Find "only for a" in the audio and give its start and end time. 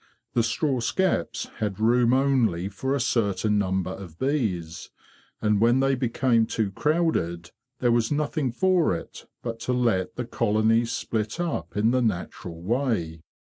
2.11-2.99